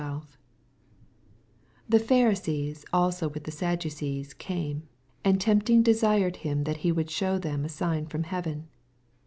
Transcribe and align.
1 0.01 0.21
TIm 1.91 1.99
PhariseeB 1.99 2.83
also 2.91 3.29
with 3.29 3.43
the 3.43 3.51
Sad 3.51 3.81
dnoeee 3.81 4.21
oame, 4.33 4.81
and 5.23 5.39
tempting 5.39 5.83
desired 5.83 6.37
him 6.37 6.63
that 6.63 6.77
he 6.77 6.91
would 6.91 7.11
shew 7.11 7.37
them 7.37 7.63
a 7.63 7.69
sign 7.69 8.07
fit)m 8.07 8.23
heaven. 8.25 8.67